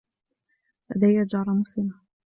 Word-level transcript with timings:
لديّ 0.89 1.23
جارة 1.25 1.49
مسلمة. 1.53 1.99